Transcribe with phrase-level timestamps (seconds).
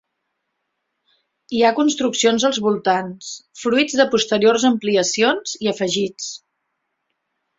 [1.57, 3.29] Hi ha construccions als voltants,
[3.63, 6.33] fruits de posteriors ampliacions i afegits.